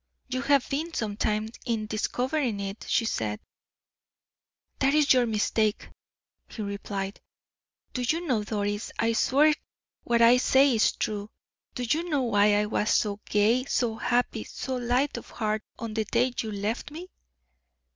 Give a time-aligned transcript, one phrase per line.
[0.29, 3.39] "You have been some time in discovering it," she said.
[4.79, 5.89] "That is your mistake,"
[6.47, 7.21] he replied;
[7.93, 9.53] "do you know, Doris, I swear
[10.03, 11.29] what I am saying is true.
[11.75, 15.93] Do you know why I was so gay, so happy, so light of heart on
[15.93, 17.11] the day you left me?